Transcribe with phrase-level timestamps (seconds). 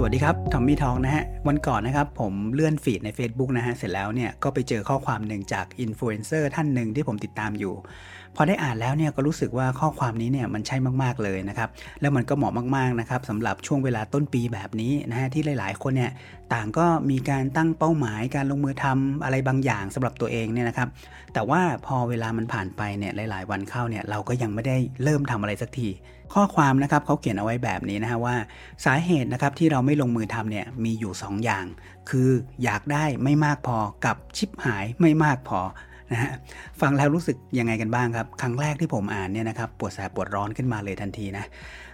[0.00, 7.74] สวัสดีครับทอมมี่ทองนะฮะ วันก่อนนะครับผมเลื่อนฟีดใน Facebook นะฮะเสร็จแล้วเนี่ยก็ไปเจอข้อความหนึ่งจากอินฟลูเอนเซอร์ท่านหนึ่งที่ผมติดตามอยู่
[8.36, 11.68] พอได้อ่านแล้วเนี่ยก็รู้สึกว่าข้อความนี้เนี่ยมันใช่มากๆเลยนะครับ
[12.00, 16.10] แล้วมันก็เหมาะมากๆนะครับสำหรับช่วงเวลาต้นปีแบบนี้นะฮะที่หลายๆ คนเนี่ย
[16.54, 20.88] ต่างก็มีการตั้งเป้าหมายการลงมือทำอะไรบางอย่างสำหรับตัวเองเนี่ยนะครับ
[21.34, 25.90] แต่ว่าพอเวลามันผ่านไปเนี่ยหลาย ๆ วันเข้าเนี่ยเราก็ยังไม่ได้เริ่มทำอะไรสักที
[26.34, 28.36] ข้อความนะครับเขาเขียนเอาไว้แบบนี้นะฮะว่า
[28.84, 31.64] สาเหตุนะครับที่เราไม่ลงมือทำเนี่ยมีอยู่ 2อย่าง
[32.10, 32.28] คือ
[32.64, 35.60] อยากได้ไม่มากพอกับชิปหายไม่มากพอ
[36.12, 36.32] นะฮะ
[36.80, 41.44] ฟังแล้วรู้สึกยังไงกันบ้างครับ ครั้งแรกที่ผมอ่านเนี่ยนะครับปวดแสบปวดร้อนขึ้นมาเลยทันทีนะ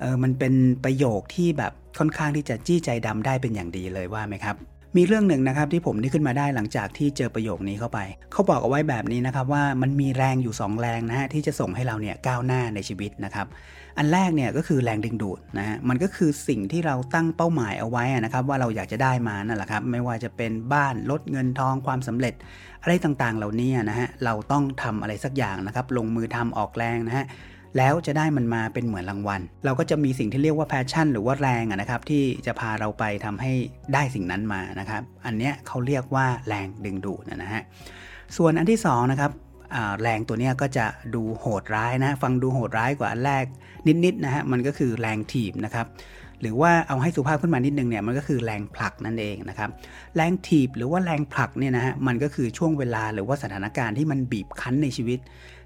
[0.00, 4.56] เออมันเป็นประโยคที่แบบค่อนข้างที่จะจี้ใจดำได้เป็นอย่างดีเลยว่าไหมครับ
[4.96, 7.98] มีเรื่องหนึ่งนะครับที่ผมนึกขึ้นมาได้หลังจากที่เจอประโยคนี้เข้าไป
[8.32, 13.46] เขาบอกเอาไว้แบบนี้นะครับว่ามันมีแรงอยู่ 2 แรงนะฮะที่จะส่งให้เราเนี่ยก้าวหน้าในชีวิตนะครับ
[13.98, 22.34] อันแรกเนี่ยก็คือแรงดึงดูดนะฮะมันก็คือสิ่งที่เราตั้งเป้าหมายเอาไว้นะครับว่าเราอยากจะได้มานั่นแหละครับไม่ว่าจะเป็นบ้านลดเงินทองความสำเร็จ
[22.82, 27.26] อะไรต่างๆเหล่านี้นะฮะเราต้องทำอะไรสักอย่างนะครับลงมือทำออกแรงนะฮะ
[27.76, 33.52] แล้วจะได้มันมาเป็นเหมือนรางวัล เราก็จะมีสิ่งที่เรียกว่าแพชชั่น หรือว่าแรงนะครับที่จะพาเราไปทำให้
[33.94, 37.62] ได้สิ่งนั้นมานะครับ อันเนี้ยเขาเรียกว่าแรงดึงดูดนะฮะ
[38.36, 39.32] ส่วนอันที่2นะครับ
[40.02, 43.44] แรงตัวนี้ก็จะดูโหดร้ายนะ ฟังดูโหดร้ายกว่าอันแรก
[44.04, 45.86] นิดๆนะฮะมันก็คือแรงถีบนะครับ
[46.40, 49.70] หรือว่าเอาให้สุภาพขึ้นมานิดนึงเนี่ยมันก็คือแรงผลักนั่นเองนะครับ
[50.16, 55.18] แรงถีบหรือว่าแรงผลักเนี่ยนะฮะมันก็คือช่วงเวลาหรือว่าสถานการณ์ที่มันบีบคั้นในชีวิต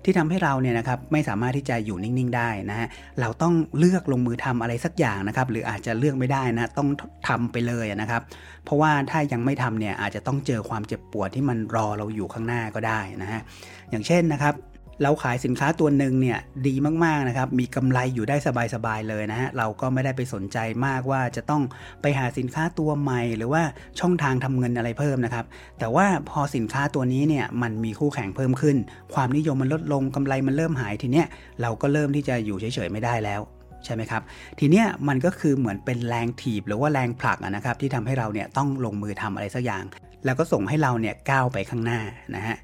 [0.05, 2.89] ที่ทำให้เราเนี่ยนะครับไม่สามารถที่จะอยู่นิ่งๆได้นะฮะ
[3.21, 6.89] เราต้องเลือกลงมือทำอะไรสักอย่างนะครับหรืออาจจะเลือกไม่ได้นะต้อง
[7.29, 8.23] ทำไปเลยนะครับ
[8.65, 13.41] เพราะว่าถ้ายังไม่ทำเนี่ยอาจจะต้องเจอความเจ็บปวดที่มันรอเราอยู่ข้างหน้าก็ได้นะฮะ
[13.91, 14.55] อย่างเช่นนะครับ
[15.03, 18.37] เราขายสินค้าตัวหนึ่งเนี่ยดีมากๆนะครับ มีกำไรอยู่ได้
[18.75, 21.63] สบายๆเลยนะฮะ เราก็ไม่ได้ไปสนใจมากว่าจะต้อง
[22.03, 23.63] ไปหาสินค้าตัวใหม่ หรือว่า
[24.01, 25.45] ช่องทางทำเงินอะไรเพิ่มนะครับ
[25.79, 28.77] แต่ว่าพอสินค้าตัวนี้เนี่ยมันมีคู่แข่งเพิ่มขึ้น
[29.15, 31.27] ความนิยมมันลดลงกำไรมันเริ่มหายทีเนี้ย
[31.63, 33.41] เราก็เริ่มที่จะอยู่เฉยๆไม่ได้แล้ว
[33.85, 34.23] ใช่ไหมครับ
[34.59, 39.85] ทีเนี้ยมันก็คือเหมือนเป็นแรงถีบหรือว่าแรงผลักนะครับที่ทำให้เราเนี่ยต้องลงมือทำอะไรสักอย่าง
[40.25, 42.01] แล้วก็ส่งให้เราเนี่ยก้าวไปข้างหน้า
[42.37, 42.57] นะฮะ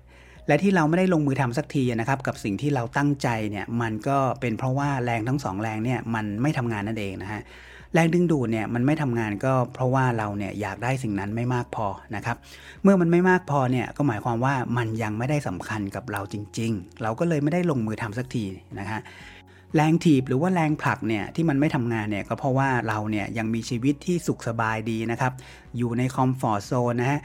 [0.49, 7.43] และที่เราไม่ได้ลงมือทำสักทีนะครับกับสิ่งที่เราตั้งใจเนี่ยมันก็เป็นเพราะว่าแรงทั้งสองแรงเนี่ยมันไม่ทำงานนั่นเองนะฮะ
[7.95, 11.87] แรงดึงดูดเนี่ยมันไม่ทำงานก็เพราะว่าเราเนี่ยอยากได้สิ่งนั้นไม่มากพอ
[12.17, 12.37] นะครับ
[12.83, 18.45] เมื่อมันไม่มากพอเนี่ยก็หมายความว่ามันยังไม่ได้สำคัญกับเราจริง ๆ เราก็เลยไม่ได้ลงมือทำสักที
[18.81, 19.01] นะฮะ
[19.77, 25.33] แรงถีบหรือว่าแรงผลักเนี่ยที่มันไม่ทำงานเนี่ยก็เพราะว่าเราเนี่ยยังมีชีวิตที่สุขสบายดีนะครับ
[25.79, 27.21] อยู่ใน comfort zone นะฮะ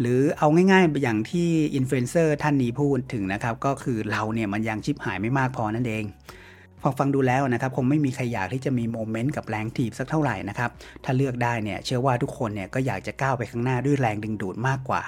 [0.00, 6.04] หรือเอาง่ายๆ อย่างที่อินฟลูเอนเซอร์ท่านนี้พูดถึงนะครับ ก็คือเราเนี่ยมันยังฉิบหายไม่มากพอนั่นเอง
[6.82, 10.70] พอฟังดูแล้วนะครับคงไม่มีใครอยากที่จะมี moment กับแรงถีบสักเท่าไหร่นะครับ
[11.04, 15.02] ถ้าเลือกได้เนี่ยเชื่อว่าทุกคนเนี่ยก็อยากจะก้าวไปข้างหน้าด้วยแรงดึงดูดมากกว่า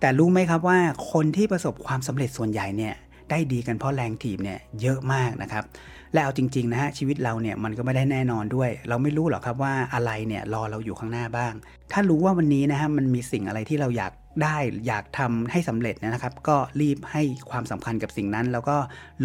[0.00, 0.78] แต่รู้ไหมครับว่า
[1.12, 2.94] คนที่ประสบความสำเร็จส่วนใหญ่เนี่ย
[3.30, 5.64] ได้ดีกันเพราะแรงถีบเนี่ยเยอะมากนะครับ
[6.12, 11.52] และเอาจริงๆนะฮะชีวิตเราเนี่ยมันก็ไม่ได้แน่นอนด้วย เราไม่รู้หรอกครับว่าอะไรเนี่ยรอเราอยู่ข้างหน้าบ้าง
[11.92, 18.76] ถ้ารู้ว่าวันนี้นะฮะมันมีสิ่งอะไรที่เราอยากได้อยากทำให้สำเร็จนะครับ ก็รีบให้ความสำคัญกับสิ่งนั้น แล้วก็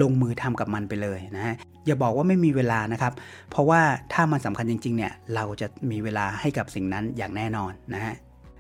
[0.01, 1.55] ลงมือทำกับมันไปเลยนะฮะ
[1.85, 3.13] อย่าบอกว่าไม่มีเวลานะครับ
[3.51, 3.81] เพราะว่า
[4.13, 8.13] ถ้ามันสำคัญจริงๆเนี่ยเราจะมีเวลาให้กับสิ่งนั้นอย่างแน่นอนนะฮะ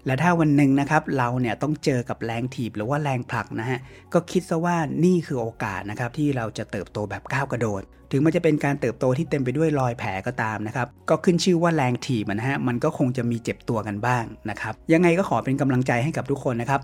[0.05, 3.79] และถ้าวันหนึ่งนะครับเราเนี่ยต้องเจอกับแรงถีบหรือว่าแรงผลักนะฮะ
[4.13, 16.81] ก็คิดซะว่านี่คือโอกาสนะครับที่เราจะเติบโตแบบก้าวกระโดด ถึงมันจะเป็นการเติบโตที่เต็มไปด้วยรอยแผลก็ตามนะครับก็ขึ้นชื่อว่าแรงถีบนะฮะมันก็คงจะมีเจ็บตัวกันบ้างนะครับยังไงก็ขอเป็นกำลังใจให้กับทุกคนนะครับ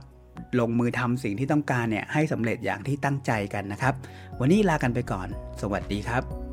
[0.59, 3.93] ลงมือทำสิ่งที่ต้องการเนี่ยให้สำเร็จอย่างที่ตั้งใจกันนะครับ
[4.39, 5.27] วันนี้ลากันไปก่อน
[5.61, 6.50] สวัสดีครับ